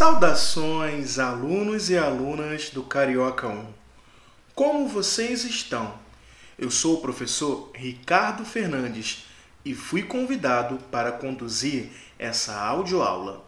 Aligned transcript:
Saudações, 0.00 1.18
alunos 1.18 1.90
e 1.90 1.98
alunas 1.98 2.70
do 2.70 2.82
Carioca 2.82 3.46
1. 3.46 3.66
Como 4.54 4.88
vocês 4.88 5.44
estão? 5.44 5.92
Eu 6.58 6.70
sou 6.70 6.94
o 6.94 7.00
professor 7.02 7.70
Ricardo 7.74 8.42
Fernandes 8.42 9.26
e 9.62 9.74
fui 9.74 10.02
convidado 10.02 10.78
para 10.90 11.12
conduzir 11.12 11.90
essa 12.18 12.58
audioaula. 12.58 13.44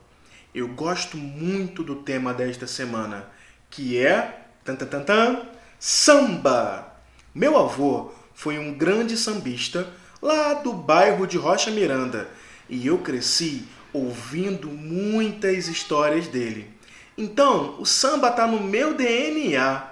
Eu 0.54 0.68
gosto 0.68 1.16
muito 1.16 1.83
do 1.83 1.96
tema 1.96 2.35
desta 2.35 2.66
semana, 2.66 3.26
que 3.71 3.96
é 3.96 4.42
tan, 4.62 4.76
tan, 4.76 4.87
tan, 4.88 5.04
tan, 5.04 5.42
samba. 5.80 6.94
Meu 7.34 7.58
avô 7.58 8.12
foi 8.34 8.58
um 8.58 8.74
grande 8.74 9.16
sambista 9.16 9.88
lá 10.21 10.53
do 10.53 10.74
bairro 10.74 11.26
de 11.26 11.38
Rocha 11.38 11.71
Miranda 11.71 12.28
e 12.69 12.87
eu 12.87 12.98
cresci 12.98 13.66
ouvindo 13.93 14.69
muitas 14.69 15.69
histórias 15.69 16.29
dele. 16.29 16.70
Então, 17.16 17.80
o 17.80 17.84
samba 17.84 18.28
está 18.28 18.46
no 18.46 18.60
meu 18.60 18.95
DNA. 18.95 19.84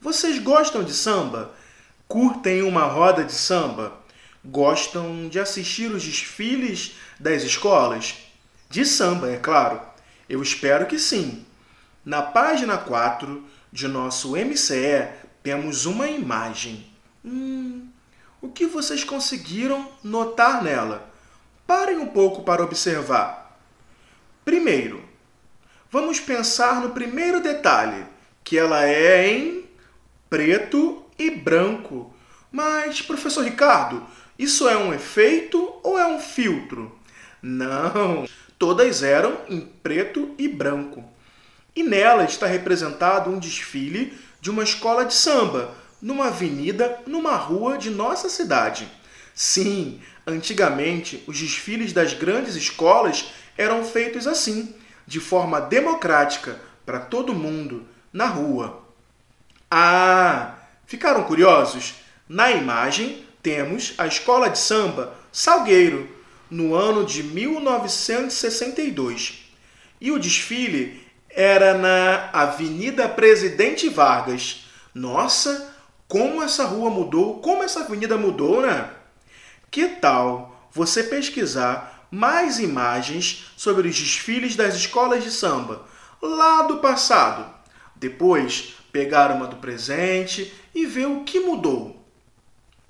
Vocês 0.00 0.38
gostam 0.38 0.84
de 0.84 0.92
samba? 0.92 1.54
Curtem 2.06 2.62
uma 2.62 2.84
roda 2.84 3.24
de 3.24 3.32
samba? 3.32 3.92
Gostam 4.44 5.28
de 5.28 5.40
assistir 5.40 5.90
os 5.90 6.04
desfiles 6.04 6.94
das 7.18 7.42
escolas? 7.42 8.14
De 8.68 8.84
samba, 8.84 9.30
é 9.30 9.36
claro. 9.36 9.80
Eu 10.28 10.42
espero 10.42 10.86
que 10.86 10.98
sim. 10.98 11.44
Na 12.04 12.22
página 12.22 12.76
4 12.76 13.44
de 13.72 13.88
nosso 13.88 14.36
MCE 14.36 15.08
temos 15.42 15.86
uma 15.86 16.06
imagem. 16.06 16.86
Hum, 17.24 17.88
o 18.40 18.48
que 18.48 18.66
vocês 18.66 19.04
conseguiram 19.04 19.90
notar 20.02 20.62
nela? 20.62 21.07
Parem 21.68 21.98
um 21.98 22.06
pouco 22.06 22.44
para 22.44 22.64
observar. 22.64 23.60
Primeiro, 24.42 25.04
vamos 25.90 26.18
pensar 26.18 26.80
no 26.80 26.92
primeiro 26.92 27.42
detalhe, 27.42 28.06
que 28.42 28.56
ela 28.56 28.86
é 28.86 29.28
em 29.28 29.68
preto 30.30 31.04
e 31.18 31.30
branco. 31.30 32.10
Mas, 32.50 33.02
professor 33.02 33.44
Ricardo, 33.44 34.02
isso 34.38 34.66
é 34.66 34.78
um 34.78 34.94
efeito 34.94 35.78
ou 35.82 35.98
é 35.98 36.06
um 36.06 36.18
filtro? 36.18 36.98
Não, 37.42 38.26
todas 38.58 39.02
eram 39.02 39.36
em 39.46 39.60
preto 39.60 40.34
e 40.38 40.48
branco. 40.48 41.04
E 41.76 41.82
nela 41.82 42.24
está 42.24 42.46
representado 42.46 43.28
um 43.28 43.38
desfile 43.38 44.18
de 44.40 44.48
uma 44.48 44.62
escola 44.62 45.04
de 45.04 45.12
samba, 45.12 45.74
numa 46.00 46.28
avenida, 46.28 47.02
numa 47.06 47.36
rua 47.36 47.76
de 47.76 47.90
nossa 47.90 48.30
cidade. 48.30 48.88
Sim, 49.40 50.00
antigamente 50.26 51.22
os 51.28 51.38
desfiles 51.38 51.92
das 51.92 52.12
grandes 52.12 52.56
escolas 52.56 53.26
eram 53.56 53.84
feitos 53.84 54.26
assim, 54.26 54.74
de 55.06 55.20
forma 55.20 55.60
democrática, 55.60 56.60
para 56.84 56.98
todo 56.98 57.32
mundo, 57.32 57.86
na 58.12 58.26
rua. 58.26 58.82
Ah, 59.70 60.56
ficaram 60.88 61.22
curiosos? 61.22 61.94
Na 62.28 62.50
imagem 62.50 63.24
temos 63.40 63.94
a 63.96 64.08
escola 64.08 64.50
de 64.50 64.58
samba 64.58 65.14
Salgueiro, 65.30 66.08
no 66.50 66.74
ano 66.74 67.06
de 67.06 67.22
1962. 67.22 69.44
E 70.00 70.10
o 70.10 70.18
desfile 70.18 71.06
era 71.30 71.78
na 71.78 72.28
Avenida 72.32 73.08
Presidente 73.08 73.88
Vargas. 73.88 74.64
Nossa, 74.92 75.72
como 76.08 76.42
essa 76.42 76.64
rua 76.64 76.90
mudou, 76.90 77.38
como 77.38 77.62
essa 77.62 77.84
avenida 77.84 78.18
mudou, 78.18 78.62
né? 78.62 78.97
Que 79.70 79.88
tal 79.88 80.68
você 80.72 81.02
pesquisar 81.02 82.06
mais 82.10 82.58
imagens 82.58 83.52
sobre 83.56 83.88
os 83.88 83.98
desfiles 83.98 84.56
das 84.56 84.74
escolas 84.74 85.22
de 85.22 85.30
samba 85.30 85.84
lá 86.20 86.62
do 86.62 86.78
passado? 86.78 87.46
Depois, 87.94 88.74
pegar 88.92 89.30
uma 89.30 89.46
do 89.46 89.56
presente 89.56 90.52
e 90.74 90.86
ver 90.86 91.06
o 91.06 91.24
que 91.24 91.40
mudou. 91.40 92.02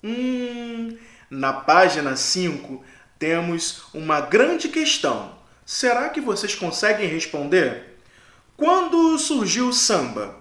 Hum, 0.02 0.96
na 1.30 1.52
página 1.52 2.14
5 2.14 2.84
temos 3.18 3.82
uma 3.92 4.20
grande 4.20 4.68
questão. 4.68 5.36
Será 5.66 6.08
que 6.08 6.20
vocês 6.20 6.54
conseguem 6.54 7.08
responder? 7.08 7.98
Quando 8.56 9.18
surgiu 9.18 9.68
o 9.68 9.72
samba? 9.72 10.37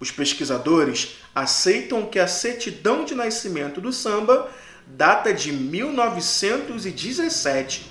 Os 0.00 0.10
pesquisadores 0.10 1.18
aceitam 1.34 2.06
que 2.06 2.18
a 2.18 2.26
certidão 2.26 3.04
de 3.04 3.14
nascimento 3.14 3.80
do 3.80 3.92
samba 3.92 4.50
data 4.86 5.32
de 5.32 5.50
1917, 5.52 7.90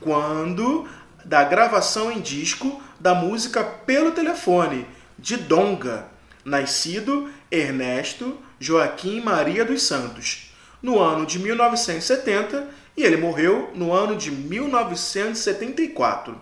quando 0.00 0.88
da 1.24 1.44
gravação 1.44 2.10
em 2.10 2.20
disco 2.20 2.82
da 2.98 3.14
música 3.14 3.62
Pelo 3.62 4.10
Telefone, 4.12 4.86
de 5.18 5.36
Donga, 5.36 6.08
nascido 6.44 7.30
Ernesto 7.50 8.38
Joaquim 8.58 9.20
Maria 9.20 9.64
dos 9.64 9.82
Santos, 9.82 10.50
no 10.82 10.98
ano 10.98 11.24
de 11.24 11.38
1970 11.38 12.82
e 12.96 13.04
ele 13.04 13.16
morreu 13.16 13.70
no 13.74 13.92
ano 13.92 14.16
de 14.16 14.30
1974. 14.30 16.40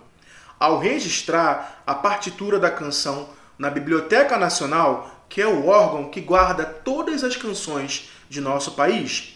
Ao 0.59 0.79
registrar 0.79 1.83
a 1.85 1.93
partitura 1.95 2.59
da 2.59 2.69
canção 2.69 3.29
na 3.61 3.69
Biblioteca 3.69 4.39
Nacional, 4.39 5.23
que 5.29 5.39
é 5.39 5.45
o 5.45 5.67
órgão 5.67 6.09
que 6.09 6.19
guarda 6.19 6.65
todas 6.65 7.23
as 7.23 7.35
canções 7.35 8.09
de 8.27 8.41
nosso 8.41 8.71
país, 8.71 9.35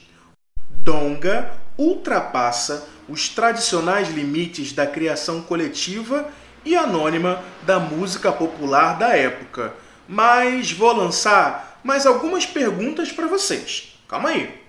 Donga 0.82 1.52
ultrapassa 1.78 2.90
os 3.08 3.30
tradicionais 3.30 4.10
limites 4.10 4.74
da 4.74 4.88
criação 4.88 5.44
coletiva 5.44 6.28
e 6.66 6.76
anônima 6.76 7.40
da 7.68 7.78
música 7.78 8.32
popular 8.32 8.98
da 8.98 9.16
época. 9.16 9.76
Mas 10.08 10.72
vou 10.72 10.92
lançar 10.92 11.80
mais 11.84 12.08
algumas 12.08 12.48
perguntas 12.48 13.12
para 13.12 13.28
vocês. 13.28 14.00
Calma 14.08 14.30
aí. 14.30 14.60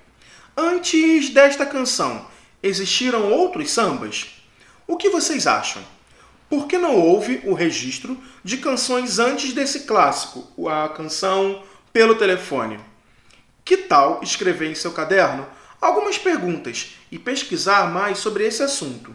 Antes 0.55 1.31
desta 1.31 1.65
canção, 1.65 2.27
existiram 2.62 3.33
outros 3.33 3.71
sambas? 3.71 4.27
O 4.87 4.99
que 4.99 5.09
vocês 5.09 5.47
acham? 5.47 5.83
Por 6.49 6.69
que 6.69 6.79
não 6.79 6.97
houve 6.97 7.43
o 7.45 7.55
registro 7.55 8.17
de 8.45 8.59
canções 8.59 9.19
antes 9.19 9.53
desse 9.53 9.81
clássico, 9.81 10.69
a 10.69 10.89
canção 10.89 11.62
Pelo 11.93 12.15
Telefone? 12.15 12.79
Que 13.65 13.77
tal 13.77 14.21
escrever 14.23 14.71
em 14.71 14.75
seu 14.75 14.93
caderno 14.93 15.47
algumas 15.81 16.17
perguntas 16.17 16.97
e 17.11 17.19
pesquisar 17.19 17.91
mais 17.93 18.19
sobre 18.19 18.47
esse 18.47 18.62
assunto? 18.62 19.12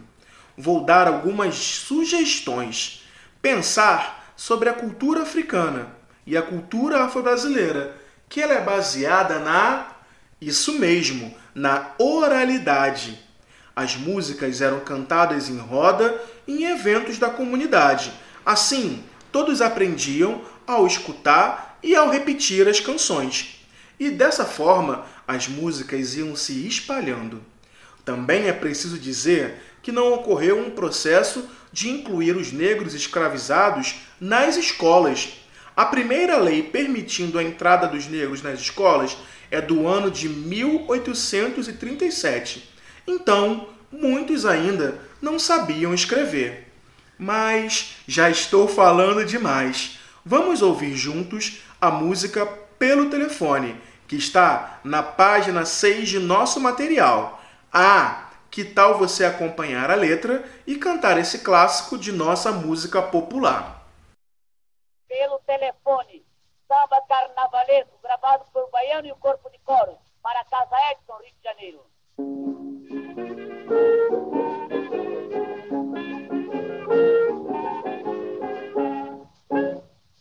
Vou 0.58 0.84
dar 0.84 1.08
algumas 1.08 1.54
sugestões. 1.54 3.02
Pensar 3.40 4.34
sobre 4.36 4.68
a 4.68 4.74
cultura 4.74 5.22
africana 5.22 5.88
e 6.26 6.36
a 6.36 6.42
cultura 6.42 7.02
afro-brasileira, 7.02 7.96
que 8.28 8.42
ela 8.42 8.52
é 8.52 8.60
baseada 8.60 9.38
na 9.38 9.86
isso 10.38 10.78
mesmo, 10.78 11.34
na 11.54 11.92
oralidade. 11.98 13.18
As 13.74 13.96
músicas 13.96 14.60
eram 14.60 14.80
cantadas 14.80 15.48
em 15.48 15.56
roda 15.58 16.20
em 16.46 16.64
eventos 16.64 17.18
da 17.18 17.30
comunidade. 17.30 18.12
Assim, 18.44 19.02
todos 19.30 19.62
aprendiam 19.62 20.42
ao 20.66 20.86
escutar 20.86 21.78
e 21.82 21.94
ao 21.94 22.10
repetir 22.10 22.68
as 22.68 22.80
canções. 22.80 23.64
E 23.98 24.10
dessa 24.10 24.44
forma, 24.44 25.06
as 25.26 25.48
músicas 25.48 26.14
iam 26.16 26.36
se 26.36 26.66
espalhando. 26.66 27.42
Também 28.04 28.48
é 28.48 28.52
preciso 28.52 28.98
dizer 28.98 29.62
que 29.80 29.92
não 29.92 30.12
ocorreu 30.12 30.58
um 30.58 30.70
processo 30.70 31.48
de 31.72 31.88
incluir 31.88 32.36
os 32.36 32.52
negros 32.52 32.92
escravizados 32.94 34.02
nas 34.20 34.56
escolas. 34.56 35.38
A 35.74 35.86
primeira 35.86 36.36
lei 36.36 36.62
permitindo 36.62 37.38
a 37.38 37.42
entrada 37.42 37.88
dos 37.88 38.06
negros 38.06 38.42
nas 38.42 38.60
escolas 38.60 39.16
é 39.50 39.58
do 39.60 39.86
ano 39.86 40.10
de 40.10 40.28
1837. 40.28 42.71
Então, 43.06 43.68
muitos 43.90 44.46
ainda 44.46 44.98
não 45.20 45.38
sabiam 45.38 45.94
escrever. 45.94 46.72
Mas 47.18 47.96
já 48.06 48.30
estou 48.30 48.66
falando 48.66 49.24
demais. 49.24 49.98
Vamos 50.24 50.62
ouvir 50.62 50.94
juntos 50.94 51.62
a 51.80 51.90
música 51.90 52.46
Pelo 52.78 53.10
Telefone, 53.10 53.80
que 54.08 54.16
está 54.16 54.80
na 54.82 55.02
página 55.02 55.64
6 55.64 56.08
de 56.08 56.18
nosso 56.18 56.60
material. 56.60 57.40
Ah, 57.72 58.30
que 58.50 58.64
tal 58.64 58.98
você 58.98 59.24
acompanhar 59.24 59.90
a 59.90 59.94
letra 59.94 60.44
e 60.66 60.76
cantar 60.76 61.18
esse 61.18 61.38
clássico 61.38 61.96
de 61.96 62.12
nossa 62.12 62.52
música 62.52 63.00
popular? 63.00 63.86
Pelo 65.08 65.38
telefone 65.40 66.24
samba 66.72 67.00
carnavalesco 67.06 67.98
gravado 68.02 68.46
por 68.52 68.70
Baiano 68.70 69.06
e 69.06 69.12
o 69.12 69.16
Corpo 69.16 69.50
de 69.50 69.58
Coro 69.58 69.98
para 70.22 70.44
Casa 70.44 70.76
Edson, 70.90 71.18
Rio 71.22 71.32
de 71.34 71.42
Janeiro. 71.44 71.91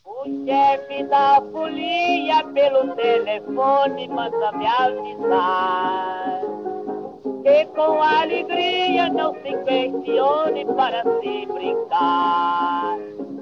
O 0.06 0.46
chefe 0.46 1.04
da 1.06 1.42
folia 1.52 2.44
pelo 2.54 2.96
telefone 2.96 4.08
manda 4.08 4.52
me 4.54 4.68
avisar 4.68 6.42
que 7.44 7.66
com 7.76 8.02
alegria 8.02 9.10
não 9.10 9.34
se 9.34 9.58
questione 9.66 10.66
para 10.66 11.04
se 11.04 11.46
brincar. 11.48 12.98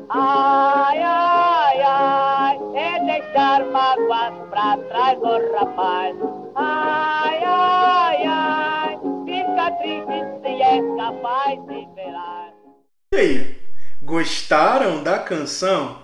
Ai, 0.10 1.02
ai, 1.02 1.82
ai, 1.82 2.60
é 2.76 3.00
deixar 3.06 3.66
mágoas 3.66 4.34
pra 4.50 4.78
trás, 4.90 5.20
oh 5.22 5.58
rapaz. 5.58 5.79
Capaz 11.10 11.60
de. 11.66 11.88
E 13.12 13.16
aí, 13.16 13.62
gostaram 14.02 15.02
da 15.02 15.18
canção? 15.18 16.04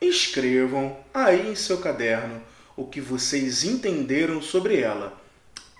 Escrevam 0.00 0.96
aí 1.12 1.50
em 1.50 1.56
seu 1.56 1.78
caderno 1.78 2.40
o 2.76 2.86
que 2.86 3.00
vocês 3.00 3.64
entenderam 3.64 4.40
sobre 4.40 4.80
ela. 4.80 5.20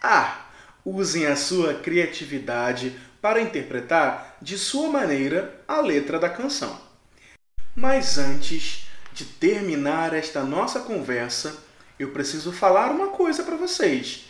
Ah, 0.02 0.46
usem 0.84 1.26
a 1.26 1.36
sua 1.36 1.74
criatividade 1.74 2.98
para 3.22 3.40
interpretar 3.40 4.36
de 4.42 4.58
sua 4.58 4.88
maneira 4.88 5.62
a 5.68 5.80
letra 5.80 6.18
da 6.18 6.28
canção. 6.28 6.78
Mas 7.74 8.18
antes 8.18 8.88
de 9.12 9.24
terminar 9.24 10.12
esta 10.12 10.42
nossa 10.42 10.80
conversa, 10.80 11.62
eu 11.98 12.10
preciso 12.10 12.50
falar 12.50 12.90
uma 12.90 13.08
coisa 13.08 13.44
para 13.44 13.56
vocês, 13.56 14.26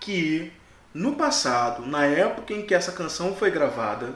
que 0.00 0.52
no 0.94 1.14
passado, 1.14 1.86
na 1.86 2.04
época 2.04 2.52
em 2.52 2.66
que 2.66 2.74
essa 2.74 2.92
canção 2.92 3.34
foi 3.34 3.50
gravada, 3.50 4.14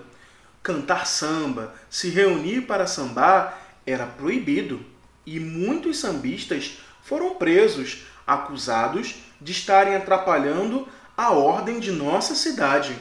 cantar 0.63 1.07
samba, 1.07 1.75
se 1.89 2.11
reunir 2.11 2.63
para 2.63 2.87
sambar 2.87 3.59
era 3.87 4.05
proibido 4.05 4.85
e 5.25 5.41
muitos 5.41 5.99
sambistas 5.99 6.79
foram 7.03 7.37
presos, 7.37 8.05
acusados 8.27 9.15
de 9.41 9.53
estarem 9.53 9.95
atrapalhando 9.95 10.89
a 11.17 11.31
ordem 11.31 11.79
de 11.79 11.93
nossa 11.93 12.35
cidade. 12.35 12.97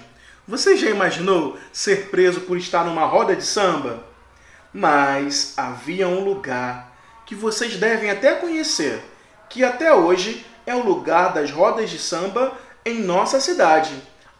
Você 0.48 0.78
já 0.78 0.90
imaginou 0.90 1.58
ser 1.74 2.10
preso 2.10 2.42
por 2.42 2.58
estar 2.58 2.86
numa 2.86 3.06
roda 3.06 3.36
de 3.36 3.44
samba? 3.44 4.04
Mas 4.72 5.54
havia 5.58 6.08
um 6.08 6.24
lugar 6.24 6.96
que 7.26 7.34
vocês 7.34 7.78
devem 7.78 8.12
até 8.12 8.36
conhecer, 8.36 9.04
que 9.50 9.64
até 9.64 9.92
hoje 9.92 10.46
é 10.66 10.76
o 10.76 10.84
lugar 10.84 11.34
das 11.34 11.50
rodas 11.50 11.90
de 11.90 11.98
samba 11.98 12.54
em 12.86 13.02
nossa 13.02 13.40
cidade, 13.40 13.92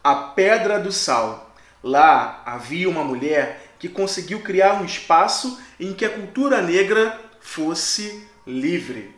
a 0.04 0.14
Pedra 0.14 0.78
do 0.78 0.92
Sal. 0.92 1.50
Lá 1.82 2.42
havia 2.46 2.88
uma 2.88 3.02
mulher 3.02 3.74
que 3.76 3.88
conseguiu 3.88 4.40
criar 4.40 4.74
um 4.74 4.84
espaço 4.84 5.60
em 5.80 5.92
que 5.92 6.04
a 6.04 6.10
cultura 6.10 6.62
negra 6.62 7.20
fosse 7.40 8.24
livre. 8.46 9.12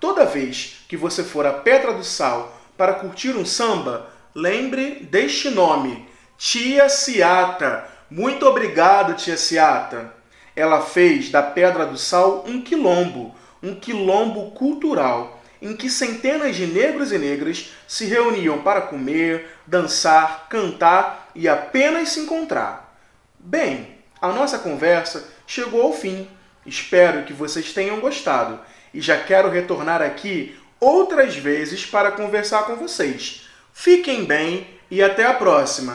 Toda 0.00 0.26
vez 0.26 0.84
que 0.88 0.96
você 0.96 1.22
for 1.22 1.46
à 1.46 1.52
Pedra 1.52 1.92
do 1.92 2.02
Sal 2.02 2.60
para 2.76 2.94
curtir 2.94 3.30
um 3.30 3.46
samba, 3.46 4.10
lembre 4.34 5.06
deste 5.10 5.48
nome, 5.48 6.08
Tia 6.36 6.88
Ciata. 6.88 7.88
Muito 8.10 8.46
obrigado, 8.46 9.14
Tia 9.14 9.36
Ciata. 9.36 10.12
Ela 10.56 10.82
fez 10.82 11.30
da 11.30 11.42
Pedra 11.42 11.86
do 11.86 11.96
Sal 11.96 12.44
um 12.46 12.60
quilombo, 12.60 13.32
um 13.62 13.74
quilombo 13.76 14.50
cultural, 14.50 15.35
em 15.60 15.76
que 15.76 15.88
centenas 15.88 16.56
de 16.56 16.66
negros 16.66 17.12
e 17.12 17.18
negras 17.18 17.72
se 17.86 18.04
reuniam 18.04 18.62
para 18.62 18.80
comer, 18.82 19.48
dançar, 19.66 20.46
cantar 20.48 21.30
e 21.34 21.48
apenas 21.48 22.10
se 22.10 22.20
encontrar. 22.20 22.98
Bem, 23.38 23.96
a 24.20 24.28
nossa 24.28 24.58
conversa 24.58 25.28
chegou 25.46 25.82
ao 25.82 25.92
fim. 25.92 26.28
Espero 26.64 27.24
que 27.24 27.32
vocês 27.32 27.72
tenham 27.72 28.00
gostado 28.00 28.58
e 28.92 29.00
já 29.00 29.18
quero 29.18 29.50
retornar 29.50 30.02
aqui 30.02 30.58
outras 30.80 31.36
vezes 31.36 31.86
para 31.86 32.12
conversar 32.12 32.64
com 32.64 32.76
vocês. 32.76 33.46
Fiquem 33.72 34.24
bem 34.24 34.66
e 34.90 35.02
até 35.02 35.24
a 35.24 35.34
próxima! 35.34 35.94